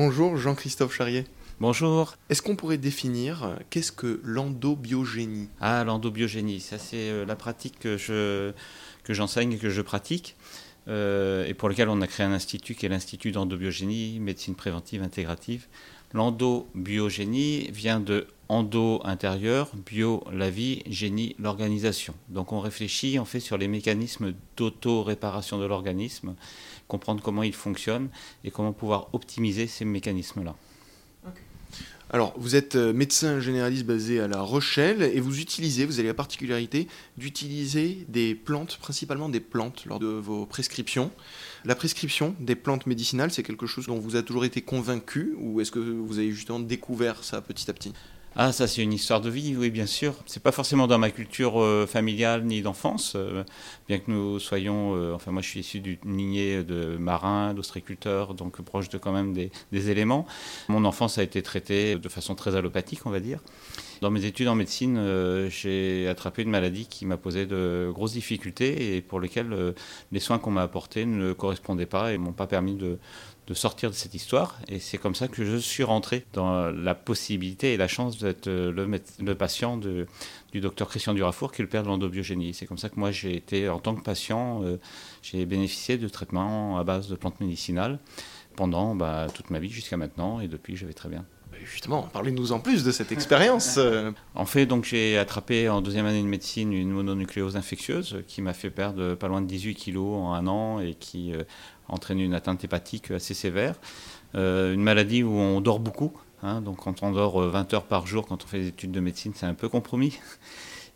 Bonjour 0.00 0.36
Jean-Christophe 0.36 0.94
Charrier. 0.94 1.24
Bonjour. 1.58 2.14
Est-ce 2.30 2.40
qu'on 2.40 2.54
pourrait 2.54 2.78
définir 2.78 3.42
euh, 3.42 3.56
qu'est-ce 3.68 3.90
que 3.90 4.20
l'endobiogénie? 4.22 5.48
Ah, 5.60 5.82
l'endobiogénie, 5.82 6.60
ça 6.60 6.78
c'est 6.78 7.10
euh, 7.10 7.26
la 7.26 7.34
pratique 7.34 7.80
que 7.80 7.96
je 7.96 8.52
que 9.02 9.12
j'enseigne 9.12 9.54
et 9.54 9.58
que 9.58 9.70
je 9.70 9.82
pratique. 9.82 10.36
Euh, 10.86 11.44
et 11.46 11.52
pour 11.52 11.68
lequel 11.68 11.88
on 11.88 12.00
a 12.00 12.06
créé 12.06 12.24
un 12.24 12.30
institut 12.30 12.76
qui 12.76 12.86
est 12.86 12.88
l'Institut 12.88 13.32
d'endobiogénie, 13.32 14.20
médecine 14.20 14.54
préventive 14.54 15.02
intégrative. 15.02 15.66
L'endobiogénie 16.12 17.68
vient 17.72 17.98
de 17.98 18.28
endo 18.48 19.00
intérieur, 19.04 19.70
bio 19.86 20.24
la 20.32 20.50
vie, 20.50 20.82
génie 20.86 21.36
l'organisation. 21.38 22.14
Donc 22.28 22.52
on 22.52 22.60
réfléchit, 22.60 23.18
on 23.18 23.24
fait 23.24 23.40
sur 23.40 23.58
les 23.58 23.68
mécanismes 23.68 24.34
d'auto-réparation 24.56 25.58
de 25.58 25.66
l'organisme, 25.66 26.34
comprendre 26.88 27.22
comment 27.22 27.42
il 27.42 27.54
fonctionne 27.54 28.08
et 28.44 28.50
comment 28.50 28.72
pouvoir 28.72 29.08
optimiser 29.12 29.66
ces 29.66 29.84
mécanismes-là. 29.84 30.54
Alors, 32.10 32.32
vous 32.38 32.56
êtes 32.56 32.76
euh, 32.76 32.94
médecin 32.94 33.38
généraliste 33.38 33.84
basé 33.84 34.18
à 34.18 34.28
La 34.28 34.40
Rochelle 34.40 35.02
et 35.02 35.20
vous 35.20 35.40
utilisez, 35.40 35.84
vous 35.84 35.98
avez 35.98 36.08
la 36.08 36.14
particularité 36.14 36.88
d'utiliser 37.18 38.06
des 38.08 38.34
plantes, 38.34 38.78
principalement 38.80 39.28
des 39.28 39.40
plantes, 39.40 39.84
lors 39.84 39.98
de 39.98 40.06
vos 40.06 40.46
prescriptions. 40.46 41.10
La 41.66 41.74
prescription 41.74 42.34
des 42.40 42.54
plantes 42.54 42.86
médicinales, 42.86 43.30
c'est 43.30 43.42
quelque 43.42 43.66
chose 43.66 43.88
dont 43.88 43.98
vous 43.98 44.14
avez 44.14 44.24
toujours 44.24 44.46
été 44.46 44.62
convaincu 44.62 45.34
ou 45.38 45.60
est-ce 45.60 45.70
que 45.70 45.80
vous 45.80 46.18
avez 46.18 46.32
justement 46.32 46.60
découvert 46.60 47.24
ça 47.24 47.42
petit 47.42 47.70
à 47.70 47.74
petit? 47.74 47.92
Ah, 48.40 48.52
ça 48.52 48.68
c'est 48.68 48.84
une 48.84 48.92
histoire 48.92 49.20
de 49.20 49.30
vie, 49.30 49.56
oui 49.56 49.68
bien 49.68 49.86
sûr. 49.86 50.14
C'est 50.26 50.40
pas 50.40 50.52
forcément 50.52 50.86
dans 50.86 50.96
ma 50.96 51.10
culture 51.10 51.60
euh, 51.60 51.88
familiale 51.88 52.44
ni 52.44 52.62
d'enfance, 52.62 53.14
euh, 53.16 53.42
bien 53.88 53.98
que 53.98 54.08
nous 54.12 54.38
soyons, 54.38 54.94
euh, 54.94 55.12
enfin 55.12 55.32
moi 55.32 55.42
je 55.42 55.48
suis 55.48 55.58
issu 55.58 55.80
d'une 55.80 55.98
lignée 56.04 56.62
de 56.62 56.96
marins, 56.98 57.52
d'ostréiculteurs, 57.52 58.34
donc 58.34 58.62
proche 58.62 58.90
de 58.90 58.96
quand 58.96 59.10
même 59.10 59.32
des, 59.32 59.50
éléments. 59.90 60.24
Mon 60.68 60.84
enfance 60.84 61.18
a 61.18 61.24
été 61.24 61.42
traitée 61.42 61.96
de 61.96 62.08
façon 62.08 62.36
très 62.36 62.54
allopathique, 62.54 63.06
on 63.06 63.10
va 63.10 63.18
dire. 63.18 63.40
Dans 64.02 64.10
mes 64.12 64.24
études 64.24 64.46
en 64.46 64.54
médecine, 64.54 65.48
j'ai 65.48 66.06
attrapé 66.06 66.42
une 66.42 66.50
maladie 66.50 66.86
qui 66.86 67.06
m'a 67.06 67.16
posé 67.16 67.46
de 67.46 67.90
grosses 67.92 68.12
difficultés 68.12 68.94
et 68.94 69.00
pour 69.00 69.18
lesquelles 69.18 69.74
les 70.12 70.20
soins 70.20 70.38
qu'on 70.38 70.52
m'a 70.52 70.62
apportés 70.62 71.04
ne 71.04 71.32
correspondaient 71.32 71.86
pas 71.86 72.12
et 72.12 72.18
m'ont 72.18 72.32
pas 72.32 72.46
permis 72.46 72.76
de, 72.76 72.98
de 73.48 73.54
sortir 73.54 73.90
de 73.90 73.94
cette 73.94 74.14
histoire. 74.14 74.58
Et 74.68 74.78
c'est 74.78 74.98
comme 74.98 75.14
ça 75.14 75.26
que 75.26 75.42
je 75.42 75.56
suis 75.56 75.82
rentré 75.82 76.26
dans 76.34 76.70
la 76.70 76.94
possibilité 76.94 77.72
et 77.72 77.76
la 77.78 77.88
chance 77.88 78.18
d'être 78.18 78.46
le, 78.46 78.70
le, 78.70 79.34
patient 79.34 79.78
du 79.78 80.60
docteur 80.60 80.88
Christian 80.88 81.14
Durafour, 81.14 81.50
qui 81.50 81.62
est 81.62 81.64
le 81.64 81.68
père 81.68 81.82
de 81.82 81.88
l'endobiogénie. 81.88 82.52
C'est 82.52 82.66
comme 82.66 82.78
ça 82.78 82.90
que 82.90 83.00
moi, 83.00 83.10
j'ai 83.10 83.34
été, 83.34 83.68
en 83.70 83.78
tant 83.78 83.94
que 83.94 84.02
patient, 84.02 84.62
euh, 84.64 84.76
j'ai 85.22 85.46
bénéficié 85.46 85.96
de 85.96 86.08
traitements 86.08 86.78
à 86.78 86.84
base 86.84 87.08
de 87.08 87.16
plantes 87.16 87.40
médicinales 87.40 87.98
pendant 88.58 88.96
bah, 88.96 89.28
toute 89.32 89.50
ma 89.50 89.60
vie 89.60 89.70
jusqu'à 89.70 89.96
maintenant, 89.96 90.40
et 90.40 90.48
depuis, 90.48 90.76
je 90.76 90.84
vais 90.84 90.92
très 90.92 91.08
bien. 91.08 91.24
Justement, 91.64 92.02
parlez-nous 92.12 92.50
en 92.50 92.58
plus 92.58 92.82
de 92.82 92.90
cette 92.90 93.12
expérience. 93.12 93.78
en 94.34 94.44
fait, 94.44 94.66
donc 94.66 94.84
j'ai 94.84 95.16
attrapé 95.16 95.68
en 95.68 95.80
deuxième 95.80 96.06
année 96.06 96.22
de 96.22 96.26
médecine 96.26 96.72
une 96.72 96.90
mononucléose 96.90 97.56
infectieuse 97.56 98.22
qui 98.26 98.42
m'a 98.42 98.52
fait 98.52 98.70
perdre 98.70 99.14
pas 99.14 99.28
loin 99.28 99.40
de 99.40 99.46
18 99.46 99.74
kilos 99.74 100.14
en 100.14 100.34
un 100.34 100.46
an 100.46 100.80
et 100.80 100.94
qui 100.94 101.32
euh, 101.32 101.44
entraîne 101.88 102.20
une 102.20 102.34
atteinte 102.34 102.64
hépatique 102.64 103.10
assez 103.10 103.34
sévère. 103.34 103.76
Euh, 104.34 104.74
une 104.74 104.82
maladie 104.82 105.22
où 105.22 105.32
on 105.32 105.60
dort 105.60 105.80
beaucoup. 105.80 106.12
Hein, 106.42 106.60
donc 106.60 106.78
quand 106.78 107.02
on 107.02 107.12
dort 107.12 107.40
20 107.40 107.72
euh, 107.72 107.76
heures 107.76 107.84
par 107.84 108.06
jour, 108.06 108.26
quand 108.26 108.44
on 108.44 108.46
fait 108.46 108.60
des 108.60 108.68
études 108.68 108.92
de 108.92 109.00
médecine, 109.00 109.32
c'est 109.34 109.46
un 109.46 109.54
peu 109.54 109.68
compromis. 109.68 110.18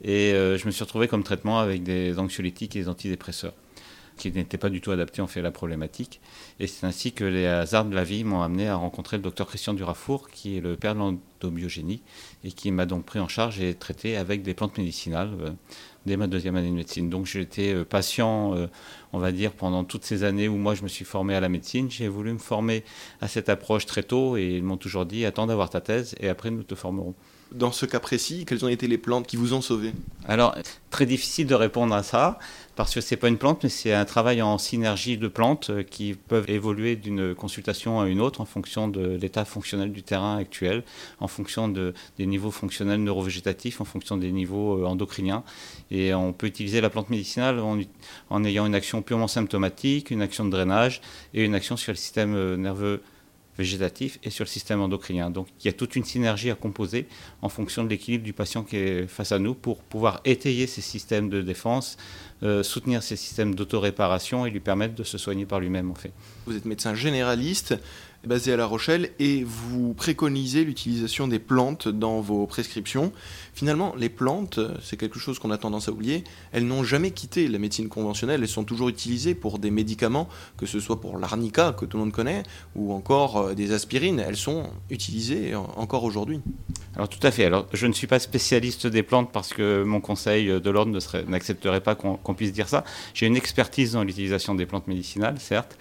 Et 0.04 0.32
euh, 0.32 0.58
je 0.58 0.66
me 0.66 0.70
suis 0.70 0.82
retrouvé 0.82 1.08
comme 1.08 1.22
traitement 1.22 1.60
avec 1.60 1.82
des 1.82 2.18
anxiolytiques 2.18 2.76
et 2.76 2.80
des 2.80 2.88
antidépresseurs 2.88 3.54
qui 4.16 4.30
n'étaient 4.30 4.58
pas 4.58 4.70
du 4.70 4.80
tout 4.80 4.90
adaptés 4.90 5.22
en 5.22 5.26
fait 5.26 5.40
à 5.40 5.42
la 5.42 5.50
problématique. 5.50 6.20
Et 6.60 6.66
c'est 6.66 6.86
ainsi 6.86 7.12
que 7.12 7.24
les 7.24 7.46
hasards 7.46 7.86
de 7.86 7.94
la 7.94 8.04
vie 8.04 8.24
m'ont 8.24 8.42
amené 8.42 8.68
à 8.68 8.76
rencontrer 8.76 9.16
le 9.16 9.22
docteur 9.22 9.46
Christian 9.46 9.74
Durafour, 9.74 10.28
qui 10.28 10.56
est 10.56 10.60
le 10.60 10.76
père 10.76 10.94
de 10.94 11.00
l'endobiogénie, 11.00 12.02
et 12.44 12.52
qui 12.52 12.70
m'a 12.70 12.86
donc 12.86 13.04
pris 13.04 13.18
en 13.18 13.28
charge 13.28 13.60
et 13.60 13.74
traité 13.74 14.16
avec 14.16 14.42
des 14.42 14.54
plantes 14.54 14.78
médicinales 14.78 15.30
dès 16.06 16.16
ma 16.16 16.26
deuxième 16.26 16.56
année 16.56 16.70
de 16.70 16.74
médecine. 16.74 17.10
Donc 17.10 17.26
j'ai 17.26 17.40
été 17.40 17.72
euh, 17.72 17.84
patient, 17.84 18.54
euh, 18.54 18.66
on 19.12 19.18
va 19.18 19.32
dire, 19.32 19.52
pendant 19.52 19.84
toutes 19.84 20.04
ces 20.04 20.24
années 20.24 20.48
où 20.48 20.56
moi 20.56 20.74
je 20.74 20.82
me 20.82 20.88
suis 20.88 21.04
formé 21.04 21.34
à 21.34 21.40
la 21.40 21.48
médecine. 21.48 21.90
J'ai 21.90 22.08
voulu 22.08 22.32
me 22.32 22.38
former 22.38 22.84
à 23.20 23.28
cette 23.28 23.48
approche 23.48 23.86
très 23.86 24.02
tôt 24.02 24.36
et 24.36 24.56
ils 24.56 24.62
m'ont 24.62 24.76
toujours 24.76 25.06
dit 25.06 25.24
attends 25.24 25.46
d'avoir 25.46 25.70
ta 25.70 25.80
thèse 25.80 26.14
et 26.20 26.28
après 26.28 26.50
nous 26.50 26.62
te 26.62 26.74
formerons. 26.74 27.14
Dans 27.54 27.72
ce 27.72 27.84
cas 27.84 28.00
précis, 28.00 28.46
quelles 28.46 28.64
ont 28.64 28.68
été 28.68 28.88
les 28.88 28.96
plantes 28.96 29.26
qui 29.26 29.36
vous 29.36 29.52
ont 29.52 29.60
sauvé 29.60 29.92
Alors, 30.26 30.54
très 30.88 31.04
difficile 31.04 31.46
de 31.46 31.54
répondre 31.54 31.94
à 31.94 32.02
ça 32.02 32.38
parce 32.76 32.94
que 32.94 33.02
c'est 33.02 33.18
pas 33.18 33.28
une 33.28 33.36
plante, 33.36 33.62
mais 33.62 33.68
c'est 33.68 33.92
un 33.92 34.06
travail 34.06 34.40
en 34.40 34.56
synergie 34.56 35.18
de 35.18 35.28
plantes 35.28 35.68
euh, 35.68 35.82
qui 35.82 36.14
peuvent 36.14 36.48
évoluer 36.48 36.96
d'une 36.96 37.34
consultation 37.34 38.00
à 38.00 38.08
une 38.08 38.22
autre 38.22 38.40
en 38.40 38.46
fonction 38.46 38.88
de 38.88 39.18
l'état 39.20 39.44
fonctionnel 39.44 39.92
du 39.92 40.02
terrain 40.02 40.38
actuel, 40.38 40.82
en 41.20 41.28
fonction 41.28 41.68
de, 41.68 41.92
des 42.16 42.24
niveaux 42.24 42.50
fonctionnels 42.50 43.02
neurovégétatifs, 43.02 43.82
en 43.82 43.84
fonction 43.84 44.16
des 44.16 44.32
niveaux 44.32 44.86
endocriniens. 44.86 45.44
Et 45.92 46.14
on 46.14 46.32
peut 46.32 46.46
utiliser 46.46 46.80
la 46.80 46.88
plante 46.88 47.10
médicinale 47.10 47.60
en, 47.60 48.44
ayant 48.44 48.64
une 48.66 48.74
action 48.74 49.02
purement 49.02 49.28
symptomatique, 49.28 50.10
une 50.10 50.22
action 50.22 50.46
de 50.46 50.50
drainage 50.50 51.02
et 51.34 51.44
une 51.44 51.54
action 51.54 51.76
sur 51.76 51.92
le 51.92 51.96
système 51.96 52.34
euh, 52.34 52.56
nerveux 52.56 53.02
végétatif 53.58 54.18
et 54.22 54.30
sur 54.30 54.44
le 54.44 54.48
système 54.48 54.80
endocrinien. 54.80 55.30
Donc 55.30 55.48
il 55.60 55.66
y 55.66 55.68
a 55.68 55.74
toute 55.74 55.94
une 55.94 56.04
synergie 56.04 56.50
à 56.50 56.54
composer 56.54 57.06
en 57.42 57.50
fonction 57.50 57.84
de 57.84 57.90
l'équilibre 57.90 58.24
du 58.24 58.32
patient 58.32 58.62
qui 58.62 58.76
est 58.76 59.06
face 59.06 59.32
à 59.32 59.38
nous 59.38 59.54
pour 59.54 59.82
pouvoir 59.82 60.22
étayer 60.24 60.66
ces 60.66 60.80
systèmes 60.80 61.28
de 61.28 61.42
défense, 61.42 61.98
euh, 62.42 62.62
soutenir 62.62 63.02
ces 63.02 63.16
systèmes 63.16 63.54
d'autoréparation 63.54 64.46
et 64.46 64.50
lui 64.50 64.60
permettre 64.60 64.94
de 64.94 65.04
se 65.04 65.18
soigner 65.18 65.44
par 65.44 65.60
lui-même 65.60 65.90
en 65.90 65.94
fait. 65.94 66.12
Vous 66.46 66.56
êtes 66.56 66.64
médecin 66.64 66.94
généraliste 66.94 67.74
basé 68.24 68.52
à 68.52 68.56
La 68.56 68.66
Rochelle 68.66 69.10
et 69.18 69.44
vous 69.44 69.94
préconisez 69.94 70.64
l'utilisation 70.64 71.26
des 71.28 71.38
plantes 71.38 71.88
dans 71.88 72.20
vos 72.20 72.46
prescriptions. 72.46 73.12
Finalement, 73.54 73.94
les 73.96 74.08
plantes, 74.08 74.60
c'est 74.82 74.96
quelque 74.96 75.18
chose 75.18 75.38
qu'on 75.38 75.50
a 75.50 75.58
tendance 75.58 75.88
à 75.88 75.92
oublier, 75.92 76.24
elles 76.52 76.66
n'ont 76.66 76.84
jamais 76.84 77.10
quitté 77.10 77.48
la 77.48 77.58
médecine 77.58 77.88
conventionnelle, 77.88 78.42
elles 78.42 78.48
sont 78.48 78.64
toujours 78.64 78.88
utilisées 78.88 79.34
pour 79.34 79.58
des 79.58 79.70
médicaments, 79.70 80.28
que 80.56 80.66
ce 80.66 80.80
soit 80.80 81.00
pour 81.00 81.18
l'arnica 81.18 81.72
que 81.72 81.84
tout 81.84 81.96
le 81.96 82.04
monde 82.04 82.12
connaît, 82.12 82.42
ou 82.76 82.92
encore 82.92 83.38
euh, 83.38 83.54
des 83.54 83.72
aspirines, 83.72 84.20
elles 84.20 84.36
sont 84.36 84.70
utilisées 84.90 85.54
encore 85.54 86.04
aujourd'hui. 86.04 86.40
Alors 86.94 87.08
tout 87.08 87.24
à 87.26 87.30
fait, 87.30 87.44
alors 87.44 87.66
je 87.72 87.86
ne 87.86 87.92
suis 87.92 88.06
pas 88.06 88.18
spécialiste 88.18 88.86
des 88.86 89.02
plantes 89.02 89.32
parce 89.32 89.52
que 89.52 89.82
mon 89.82 90.00
conseil 90.00 90.60
de 90.60 90.70
l'ordre 90.70 90.98
n'accepterait 91.26 91.80
pas 91.80 91.94
qu'on 91.94 92.34
puisse 92.34 92.52
dire 92.52 92.68
ça. 92.68 92.84
J'ai 93.14 93.26
une 93.26 93.36
expertise 93.36 93.92
dans 93.92 94.04
l'utilisation 94.04 94.54
des 94.54 94.66
plantes 94.66 94.88
médicinales, 94.88 95.40
certes. 95.40 95.78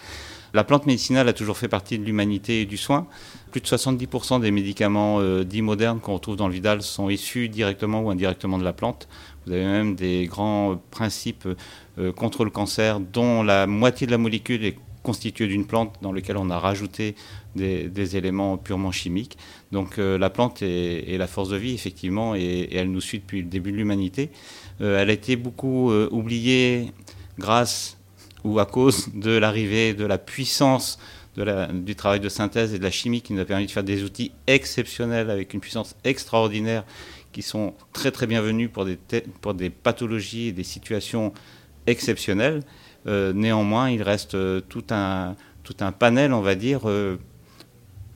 La 0.53 0.66
plante 0.66 0.85
médicinale 0.85 1.29
a 1.29 1.34
toujours 1.34 1.57
fait 1.57 1.69
partie 1.69 1.97
de 1.97 2.03
l'humanité 2.03 2.62
et 2.62 2.66
du 2.66 2.75
soin. 2.75 3.07
Plus 3.51 3.62
de 3.62 3.67
70% 3.67 4.41
des 4.41 4.51
médicaments 4.51 5.19
euh, 5.19 5.45
dits 5.45 5.62
modernes 5.62 6.00
qu'on 6.00 6.13
retrouve 6.13 6.35
dans 6.35 6.47
le 6.47 6.53
Vidal 6.53 6.81
sont 6.81 7.09
issus 7.09 7.47
directement 7.47 8.01
ou 8.01 8.09
indirectement 8.09 8.57
de 8.57 8.63
la 8.63 8.73
plante. 8.73 9.07
Vous 9.45 9.53
avez 9.53 9.63
même 9.63 9.95
des 9.95 10.25
grands 10.25 10.81
principes 10.91 11.47
euh, 11.97 12.11
contre 12.11 12.44
le 12.44 12.51
cancer 12.51 13.00
dont 13.00 13.44
la 13.44 13.66
moitié 13.66 14.07
de 14.07 14.11
la 14.11 14.17
molécule 14.17 14.66
est 14.66 14.78
constituée 15.03 15.47
d'une 15.47 15.66
plante 15.66 15.95
dans 16.01 16.11
laquelle 16.11 16.38
on 16.38 16.50
a 16.51 16.59
rajouté 16.59 17.16
des, 17.56 18.17
éléments 18.17 18.57
purement 18.57 18.91
chimiques. 18.91 19.38
Donc 19.72 19.97
euh, 19.97 20.17
la 20.17 20.29
plante 20.29 20.61
est, 20.61 21.17
la 21.17 21.28
force 21.28 21.50
de 21.50 21.57
vie, 21.57 21.73
effectivement, 21.73 22.35
et, 22.35 22.69
elle 22.73 22.91
nous 22.91 23.01
suit 23.01 23.19
depuis 23.19 23.41
le 23.41 23.47
début 23.47 23.72
de 23.72 23.78
l'humanité. 23.78 24.29
elle 24.79 25.09
a 25.09 25.13
été 25.13 25.38
beaucoup 25.38 25.91
oubliée 25.91 26.91
grâce 27.40 27.97
ou 28.44 28.59
à 28.59 28.66
cause 28.66 29.09
de 29.13 29.31
l'arrivée 29.31 29.94
de 29.94 30.06
la 30.06 30.18
puissance 30.18 31.00
du 31.35 31.96
travail 31.96 32.19
de 32.19 32.28
synthèse 32.28 32.74
et 32.74 32.79
de 32.79 32.84
la 32.84 32.91
chimie 32.91 33.22
qui 33.22 33.34
nous 33.34 33.40
a 33.40 33.46
permis 33.46 33.66
de 33.66 33.72
faire 33.72 33.84
des 33.84 34.03
outils 34.03 34.31
exceptionnels 34.47 35.29
avec 35.29 35.53
une 35.53 35.62
puissance 35.62 35.96
extraordinaire 36.03 36.84
qui 37.31 37.41
sont 37.41 37.74
très 37.94 38.12
très 38.12 38.28
bienvenus 38.28 38.69
pour 38.72 38.84
des, 38.85 38.97
pour 39.40 39.53
des 39.53 39.69
pathologies 39.69 40.47
et 40.47 40.52
des 40.52 40.63
situations 40.63 41.34
exceptionnelles. 41.88 42.62
Euh, 43.07 43.34
néanmoins, 43.34 43.90
il 43.90 44.03
reste 44.03 44.35
euh, 44.35 44.62
tout 44.62 44.84
un, 44.91 45.35
tout 45.63 45.75
un 45.79 45.91
panel, 45.91 46.34
on 46.34 46.41
va 46.41 46.56
dire, 46.56 46.90
euh, 46.90 47.18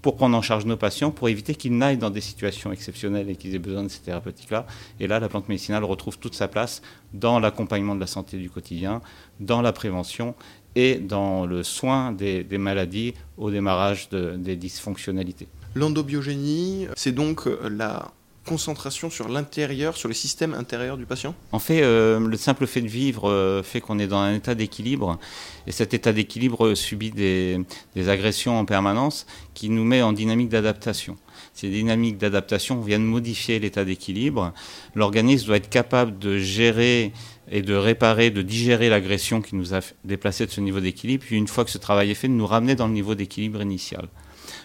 pour 0.05 0.17
prendre 0.17 0.37
en 0.37 0.43
charge 0.43 0.65
nos 0.65 0.77
patients, 0.77 1.09
pour 1.09 1.29
éviter 1.29 1.55
qu'ils 1.55 1.75
n'aillent 1.75 1.97
dans 1.97 2.11
des 2.11 2.21
situations 2.21 2.71
exceptionnelles 2.71 3.27
et 3.27 3.35
qu'ils 3.35 3.55
aient 3.55 3.59
besoin 3.59 3.81
de 3.81 3.87
ces 3.87 4.01
thérapeutiques-là. 4.01 4.67
Et 4.99 5.07
là, 5.07 5.19
la 5.19 5.29
plante 5.29 5.49
médicinale 5.49 5.83
retrouve 5.83 6.19
toute 6.19 6.35
sa 6.35 6.47
place 6.47 6.83
dans 7.15 7.39
l'accompagnement 7.39 7.95
de 7.95 8.01
la 8.01 8.05
santé 8.05 8.37
du 8.37 8.51
quotidien, 8.51 9.01
dans 9.39 9.63
la 9.63 9.71
prévention 9.71 10.35
et 10.75 10.97
dans 10.99 11.47
le 11.47 11.63
soin 11.63 12.11
des, 12.11 12.45
maladies 12.59 13.15
au 13.39 13.49
démarrage 13.49 14.09
des 14.09 14.55
dysfonctionnalités. 14.55 15.47
L'endobiogénie, 15.73 16.85
c'est 16.95 17.11
donc 17.11 17.49
la 17.67 18.11
concentration 18.45 19.09
sur 19.09 19.27
l'intérieur, 19.27 19.97
sur 19.97 20.07
le 20.07 20.13
système 20.13 20.53
intérieur 20.53 20.97
du 20.97 21.05
patient? 21.05 21.35
En 21.51 21.59
fait, 21.59 21.81
euh, 21.81 22.19
le 22.19 22.37
simple 22.37 22.67
fait 22.67 22.81
de 22.81 22.87
vivre 22.87 23.29
euh, 23.29 23.63
fait 23.63 23.81
qu'on 23.81 23.99
est 23.99 24.07
dans 24.07 24.19
un 24.19 24.33
état 24.33 24.55
d'équilibre. 24.55 25.19
Et 25.67 25.71
cet 25.71 25.93
état 25.93 26.13
d'équilibre 26.13 26.75
subit 26.75 27.11
des, 27.11 27.65
agressions 28.07 28.57
en 28.57 28.65
permanence 28.65 29.25
qui 29.53 29.69
nous 29.69 29.83
met 29.83 30.01
en 30.01 30.13
dynamique 30.13 30.49
d'adaptation. 30.49 31.17
Ces 31.53 31.69
dynamiques 31.69 32.17
d'adaptation 32.17 32.79
viennent 32.81 33.03
modifier 33.03 33.59
l'état 33.59 33.83
d'équilibre. 33.83 34.53
L'organisme 34.93 35.47
doit 35.47 35.57
être 35.57 35.69
capable 35.69 36.19
de 36.19 36.37
gérer 36.37 37.13
et 37.51 37.61
de 37.61 37.75
réparer, 37.75 38.29
de 38.29 38.41
digérer 38.41 38.89
l'agression 38.89 39.41
qui 39.41 39.55
nous 39.55 39.73
a 39.73 39.79
déplacé 40.03 40.45
de 40.45 40.51
ce 40.51 40.61
niveau 40.61 40.79
d'équilibre, 40.79 41.23
puis 41.25 41.35
une 41.35 41.47
fois 41.47 41.63
que 41.63 41.71
ce 41.71 41.77
travail 41.77 42.11
est 42.11 42.15
fait, 42.15 42.27
de 42.27 42.33
nous 42.33 42.47
ramener 42.47 42.75
dans 42.75 42.87
le 42.87 42.93
niveau 42.93 43.15
d'équilibre 43.15 43.61
initial. 43.61 44.07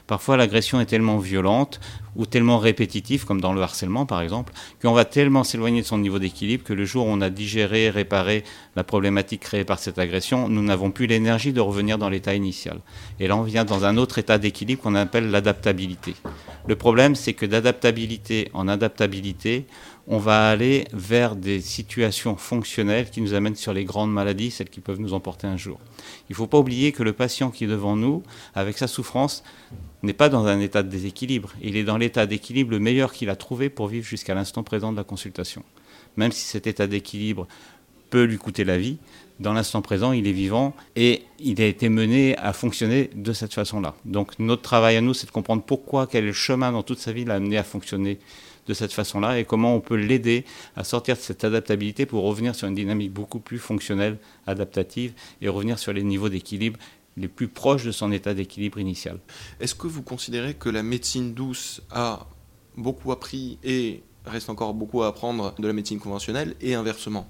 Parfois, 0.07 0.37
l'agression 0.37 0.81
est 0.81 0.87
tellement 0.87 1.19
violente 1.19 1.81
ou 2.17 2.27
tellement 2.27 2.59
répétitive, 2.59 3.25
comme 3.25 3.41
dans 3.41 3.53
le 3.53 3.63
harcèlement 3.63 4.07
par 4.07 4.21
exemple, 4.21 4.53
qu'on 4.83 4.93
va 4.93 5.05
tellement 5.05 5.45
s'éloigner 5.45 5.83
de 5.83 5.87
son 5.87 5.99
niveau 5.99 6.19
d'équilibre 6.19 6.65
que 6.65 6.73
le 6.73 6.85
jour 6.85 7.07
où 7.07 7.11
on 7.11 7.21
a 7.21 7.31
digéré, 7.31 7.91
réparé 7.91 8.45
la 8.77 8.85
problématique 8.85 9.41
créée 9.41 9.65
par 9.65 9.79
cette 9.79 9.99
agression, 9.99 10.49
nous 10.49 10.63
n'avons 10.63 10.91
plus 10.91 11.07
l'énergie 11.07 11.53
de 11.53 11.61
revenir 11.61 11.99
dans 11.99 12.09
l'état 12.09 12.35
initial. 12.35 12.81
Et 13.19 13.29
là, 13.29 13.37
on 13.37 13.43
vient 13.43 13.65
dans 13.65 13.85
un 13.85 13.97
autre 13.97 14.19
état 14.19 14.39
d'équilibre 14.39 14.83
qu'on 14.83 14.95
appelle 14.95 15.31
l'adaptabilité. 15.31 16.15
Le 16.67 16.77
problème, 16.77 17.15
c'est 17.15 17.33
que 17.33 17.47
d'adaptabilité 17.47 18.51
en 18.55 18.69
adaptabilité, 18.69 19.67
on 20.07 20.19
va 20.19 20.49
aller 20.49 20.87
vers 20.93 21.37
des 21.37 21.61
situations 21.61 22.37
fonctionnelles 22.37 23.11
qui 23.11 23.21
nous 23.21 23.35
amènent 23.35 23.55
sur 23.55 23.73
les 23.73 23.85
grandes 23.85 24.13
maladies, 24.13 24.51
celles 24.51 24.69
qui 24.69 24.81
peuvent 24.81 25.01
nous 25.01 25.15
emporter 25.15 25.47
un 25.47 25.57
jour. 25.57 25.79
Il 26.29 26.33
ne 26.33 26.37
faut 26.37 26.49
pas 26.49 26.59
oublier 26.59 26.91
que 26.91 27.03
le 27.03 27.13
patient 27.13 27.51
qui 27.51 27.65
est 27.65 27.69
devant 27.69 27.95
nous, 27.95 28.23
avec 28.55 28.77
sa 28.77 28.89
souffrance, 28.89 29.45
n'est 30.03 30.13
pas 30.13 30.29
dans 30.29 30.47
un 30.47 30.59
état 30.61 30.83
de 30.83 30.89
déséquilibre. 30.89 31.53
Il 31.63 31.77
est 31.77 31.85
dans 31.85 31.97
l'état 32.01 32.27
d'équilibre 32.27 32.73
le 32.73 32.79
meilleur 32.79 33.13
qu'il 33.13 33.31
a 33.31 33.37
trouvé 33.37 33.71
pour 33.71 33.89
vivre 33.89 34.07
jusqu'à 34.07 34.35
l'instant 34.35 34.63
présent 34.63 34.93
de 34.93 34.97
la 34.97 35.05
consultation. 35.05 35.63
Même 36.17 36.33
si 36.33 36.45
cet 36.45 36.67
état 36.67 36.87
d'équilibre 36.87 37.47
peut 38.11 38.25
lui 38.25 38.39
coûter 38.39 38.65
la 38.65 38.77
vie, 38.77 38.99
dans 39.39 39.55
l'instant 39.55 39.81
présent, 39.81 40.13
il 40.13 40.27
est 40.27 40.33
vivant 40.33 40.75
et 40.97 41.23
il 41.39 41.63
a 41.63 41.67
été 41.67 41.89
mené 41.89 42.37
à 42.37 42.53
fonctionner 42.53 43.09
de 43.15 43.33
cette 43.33 43.55
façon-là. 43.55 43.95
Donc 44.05 44.39
notre 44.39 44.63
travail 44.63 44.97
à 44.97 45.01
nous, 45.01 45.15
c'est 45.15 45.27
de 45.27 45.31
comprendre 45.31 45.63
pourquoi, 45.63 46.07
quel 46.07 46.33
chemin 46.33 46.73
dans 46.73 46.83
toute 46.83 46.99
sa 46.99 47.13
vie 47.13 47.25
l'a 47.25 47.37
amené 47.37 47.57
à 47.57 47.65
fonctionner 47.65 48.19
de 48.67 48.75
cette 48.75 48.93
façon-là 48.93 49.39
et 49.39 49.45
comment 49.45 49.75
on 49.75 49.81
peut 49.81 49.97
l'aider 49.97 50.45
à 50.77 50.85
sortir 50.85 51.17
de 51.17 51.21
cette 51.21 51.43
adaptabilité 51.43 52.05
pour 52.05 52.25
revenir 52.25 52.55
sur 52.55 52.69
une 52.69 52.75
dynamique 52.75 53.13
beaucoup 53.13 53.41
plus 53.41 53.59
fonctionnelle, 53.59 54.19
adaptative 54.47 55.13
et 55.41 55.49
revenir 55.49 55.79
sur 55.79 55.93
les 55.93 56.03
niveaux 56.03 56.29
d'équilibre 56.29 56.79
les 57.17 57.29
plus 57.29 57.49
proches 57.49 57.85
de 57.85 57.93
son 57.93 58.13
état 58.13 58.35
d'équilibre 58.35 58.79
initial. 58.79 59.19
Est-ce 59.61 59.75
que 59.75 59.87
vous 59.87 60.03
considérez 60.03 60.55
que 60.55 60.69
la 60.69 60.83
médecine 60.83 61.35
douce 61.35 61.83
a 61.91 62.27
beaucoup 62.77 63.13
appris 63.13 63.59
et 63.65 64.03
reste 64.25 64.51
encore 64.51 64.75
beaucoup 64.75 65.03
à 65.03 65.09
apprendre 65.09 65.55
de 65.59 65.67
la 65.67 65.73
médecine 65.73 65.99
conventionnelle 65.99 66.55
et 66.61 66.75
inversement? 66.75 67.27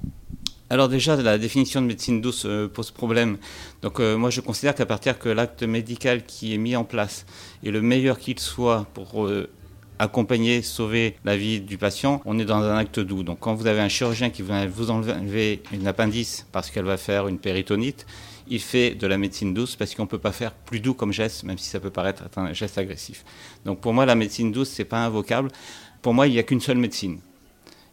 Alors 0.72 0.88
déjà, 0.88 1.16
la 1.16 1.36
définition 1.36 1.82
de 1.82 1.86
médecine 1.86 2.20
douce 2.20 2.44
euh, 2.46 2.68
pose 2.68 2.92
problème. 2.92 3.38
Donc 3.82 3.98
euh, 3.98 4.16
moi, 4.16 4.30
je 4.30 4.40
considère 4.40 4.76
qu'à 4.76 4.86
partir 4.86 5.18
que 5.18 5.28
l'acte 5.28 5.64
médical 5.64 6.24
qui 6.24 6.54
est 6.54 6.58
mis 6.58 6.76
en 6.76 6.84
place 6.84 7.26
est 7.64 7.72
le 7.72 7.82
meilleur 7.82 8.20
qu'il 8.20 8.38
soit 8.38 8.86
pour 8.94 9.26
euh, 9.26 9.50
accompagner, 9.98 10.62
sauver 10.62 11.16
la 11.24 11.36
vie 11.36 11.60
du 11.60 11.76
patient, 11.76 12.22
on 12.24 12.38
est 12.38 12.44
dans 12.44 12.62
un 12.62 12.76
acte 12.76 13.00
doux. 13.00 13.24
Donc 13.24 13.40
quand 13.40 13.54
vous 13.54 13.66
avez 13.66 13.80
un 13.80 13.88
chirurgien 13.88 14.30
qui 14.30 14.42
va 14.42 14.64
vous 14.66 14.90
enlever 14.90 15.60
une 15.72 15.88
appendice 15.88 16.46
parce 16.52 16.70
qu'elle 16.70 16.84
va 16.84 16.96
faire 16.96 17.26
une 17.26 17.38
péritonite, 17.38 18.06
il 18.48 18.60
fait 18.60 18.94
de 18.94 19.06
la 19.06 19.18
médecine 19.18 19.54
douce 19.54 19.76
parce 19.76 19.94
qu'on 19.94 20.02
ne 20.02 20.08
peut 20.08 20.18
pas 20.18 20.32
faire 20.32 20.52
plus 20.52 20.80
doux 20.80 20.94
comme 20.94 21.12
geste, 21.12 21.44
même 21.44 21.58
si 21.58 21.68
ça 21.68 21.80
peut 21.80 21.90
paraître 21.90 22.24
être 22.24 22.38
un 22.38 22.52
geste 22.52 22.78
agressif. 22.78 23.24
Donc 23.64 23.80
pour 23.80 23.92
moi, 23.92 24.06
la 24.06 24.14
médecine 24.14 24.52
douce, 24.52 24.68
c'est 24.68 24.84
pas 24.84 25.04
invocable. 25.04 25.50
Pour 26.02 26.14
moi, 26.14 26.26
il 26.26 26.32
n'y 26.32 26.38
a 26.38 26.42
qu'une 26.42 26.60
seule 26.60 26.78
médecine. 26.78 27.20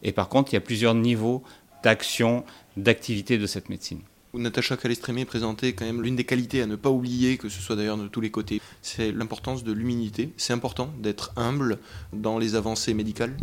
Et 0.02 0.12
par 0.12 0.28
contre, 0.28 0.52
il 0.52 0.56
y 0.56 0.58
a 0.58 0.60
plusieurs 0.60 0.94
niveaux 0.94 1.42
d'action, 1.82 2.44
d'activité 2.76 3.38
de 3.38 3.46
cette 3.46 3.68
médecine. 3.68 4.00
Natacha 4.34 4.76
Calestrémé 4.76 5.24
présentait 5.24 5.72
quand 5.72 5.86
même 5.86 6.02
l'une 6.02 6.16
des 6.16 6.24
qualités 6.24 6.60
à 6.60 6.66
ne 6.66 6.76
pas 6.76 6.90
oublier, 6.90 7.38
que 7.38 7.48
ce 7.48 7.60
soit 7.60 7.76
d'ailleurs 7.76 7.96
de 7.96 8.08
tous 8.08 8.20
les 8.20 8.30
côtés, 8.30 8.60
c'est 8.82 9.10
l'importance 9.10 9.64
de 9.64 9.72
l'humilité. 9.72 10.32
C'est 10.36 10.52
important 10.52 10.92
d'être 10.98 11.32
humble 11.36 11.78
dans 12.12 12.38
les 12.38 12.54
avancées 12.54 12.94
médicales 12.94 13.34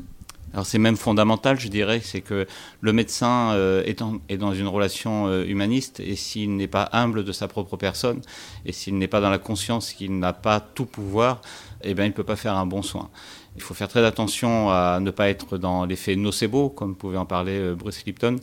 alors 0.55 0.65
c'est 0.65 0.79
même 0.79 0.95
fondamental, 0.95 1.59
je 1.59 1.67
dirais, 1.67 1.99
c'est 2.01 2.21
que 2.21 2.47
le 2.79 2.93
médecin 2.93 3.51
euh, 3.55 3.83
est, 3.83 4.37
dans 4.37 4.53
une 4.53 4.67
relation 4.69 5.27
euh, 5.27 5.43
humaniste 5.43 5.99
et 5.99 6.15
s'il 6.15 6.55
n'est 6.55 6.69
pas 6.69 6.87
humble 6.93 7.25
de 7.25 7.33
sa 7.33 7.49
propre 7.49 7.75
personne 7.75 8.21
et 8.65 8.71
s'il 8.71 8.97
n'est 8.97 9.09
pas 9.09 9.19
dans 9.19 9.29
la 9.29 9.37
conscience 9.37 9.91
qu'il 9.91 10.17
n'a 10.17 10.31
pas 10.31 10.61
tout 10.61 10.85
pouvoir, 10.85 11.41
eh 11.83 11.93
bien 11.93 12.05
il 12.05 12.11
ne 12.11 12.13
peut 12.13 12.23
pas 12.23 12.37
faire 12.37 12.55
un 12.55 12.65
bon 12.65 12.83
soin. 12.83 13.09
Il 13.57 13.61
faut 13.61 13.73
faire 13.73 13.89
très 13.89 14.05
attention 14.05 14.69
à 14.69 14.99
ne 15.01 15.11
pas 15.11 15.27
être 15.27 15.57
dans 15.57 15.83
l'effet 15.83 16.15
nocebo, 16.15 16.69
comme 16.69 16.95
pouvait 16.95 17.17
en 17.17 17.25
parler 17.25 17.59
euh, 17.59 17.75
Bruce 17.75 18.05
Lipton, 18.05 18.37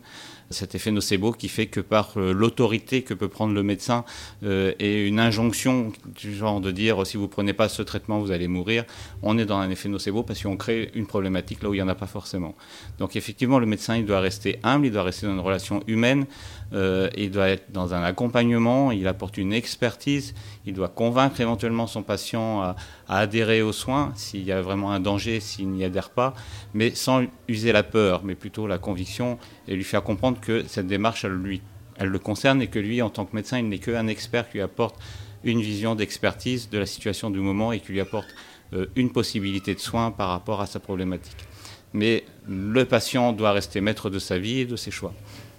cet 0.52 0.74
effet 0.74 0.90
nocebo 0.90 1.32
qui 1.32 1.48
fait 1.48 1.66
que 1.66 1.80
par 1.80 2.12
euh, 2.16 2.32
l'autorité 2.32 3.02
que 3.02 3.14
peut 3.14 3.28
prendre 3.28 3.54
le 3.54 3.62
médecin 3.62 4.04
euh, 4.44 4.72
et 4.78 5.06
une 5.06 5.18
injonction 5.18 5.92
du 6.14 6.34
genre 6.34 6.60
de 6.60 6.70
dire 6.70 7.06
si 7.06 7.16
vous 7.16 7.28
prenez 7.28 7.52
pas 7.52 7.68
ce 7.68 7.82
traitement 7.82 8.20
vous 8.20 8.30
allez 8.30 8.48
mourir, 8.48 8.84
on 9.22 9.38
est 9.38 9.44
dans 9.44 9.58
un 9.58 9.70
effet 9.70 9.88
nocebo 9.88 10.22
parce 10.22 10.42
qu'on 10.42 10.56
crée 10.56 10.90
une 10.94 11.06
problématique 11.06 11.62
là 11.62 11.70
où 11.70 11.74
il 11.74 11.78
n'y 11.78 11.82
en 11.82 11.88
a 11.88 11.94
pas 11.94 12.06
forcément. 12.06 12.54
Donc 12.98 13.16
effectivement 13.16 13.58
le 13.58 13.66
médecin 13.66 13.96
il 13.96 14.06
doit 14.06 14.20
rester 14.20 14.58
humble, 14.62 14.86
il 14.86 14.92
doit 14.92 15.02
rester 15.02 15.26
dans 15.26 15.32
une 15.32 15.40
relation 15.40 15.82
humaine, 15.86 16.26
euh, 16.72 17.08
il 17.16 17.30
doit 17.30 17.48
être 17.48 17.72
dans 17.72 17.94
un 17.94 18.02
accompagnement, 18.02 18.92
il 18.92 19.06
apporte 19.08 19.36
une 19.38 19.52
expertise, 19.52 20.34
il 20.64 20.74
doit 20.74 20.88
convaincre 20.88 21.40
éventuellement 21.40 21.86
son 21.86 22.02
patient 22.02 22.62
à, 22.62 22.76
à 23.08 23.18
adhérer 23.18 23.62
aux 23.62 23.72
soins 23.72 24.12
s'il 24.14 24.44
y 24.44 24.52
a 24.52 24.62
vraiment 24.62 24.92
un 24.92 25.00
danger, 25.00 25.40
s'il 25.40 25.68
n'y 25.70 25.84
adhère 25.84 26.10
pas, 26.10 26.34
mais 26.74 26.94
sans 26.94 27.24
user 27.48 27.72
la 27.72 27.82
peur, 27.82 28.22
mais 28.24 28.34
plutôt 28.34 28.66
la 28.66 28.78
conviction 28.78 29.38
et 29.68 29.74
lui 29.74 29.84
faire 29.84 30.02
comprendre 30.02 30.40
que 30.42 30.64
cette 30.66 30.86
démarche, 30.86 31.24
elle, 31.24 31.32
lui, 31.32 31.62
elle 31.96 32.08
le 32.08 32.18
concerne 32.18 32.60
et 32.60 32.66
que 32.66 32.78
lui, 32.78 33.00
en 33.00 33.08
tant 33.08 33.24
que 33.24 33.34
médecin, 33.34 33.58
il 33.58 33.68
n'est 33.68 33.78
qu'un 33.78 34.06
expert 34.08 34.48
qui 34.48 34.58
lui 34.58 34.62
apporte 34.62 34.96
une 35.44 35.60
vision 35.60 35.94
d'expertise 35.94 36.68
de 36.68 36.78
la 36.78 36.86
situation 36.86 37.30
du 37.30 37.40
moment 37.40 37.72
et 37.72 37.80
qui 37.80 37.92
lui 37.92 38.00
apporte 38.00 38.28
euh, 38.74 38.86
une 38.96 39.10
possibilité 39.10 39.74
de 39.74 39.80
soin 39.80 40.10
par 40.10 40.28
rapport 40.28 40.60
à 40.60 40.66
sa 40.66 40.80
problématique. 40.80 41.46
Mais 41.92 42.24
le 42.48 42.84
patient 42.84 43.32
doit 43.32 43.52
rester 43.52 43.80
maître 43.80 44.10
de 44.10 44.18
sa 44.18 44.38
vie 44.38 44.60
et 44.60 44.66
de 44.66 44.76
ses 44.76 44.90
choix. 44.90 45.12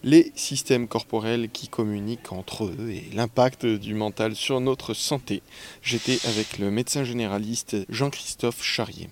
Les 0.03 0.31
systèmes 0.35 0.87
corporels 0.87 1.49
qui 1.49 1.69
communiquent 1.69 2.33
entre 2.33 2.65
eux 2.65 2.89
et 2.89 3.09
l'impact 3.13 3.65
du 3.65 3.93
mental 3.93 4.35
sur 4.35 4.59
notre 4.59 4.93
santé. 4.93 5.41
J'étais 5.81 6.17
avec 6.27 6.59
le 6.59 6.71
médecin 6.71 7.03
généraliste 7.03 7.77
Jean-Christophe 7.87 8.63
Charrier. 8.63 9.09